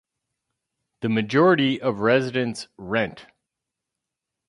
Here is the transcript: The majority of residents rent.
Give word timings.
The 1.01 1.09
majority 1.09 1.79
of 1.79 1.99
residents 1.99 2.67
rent. 2.75 3.27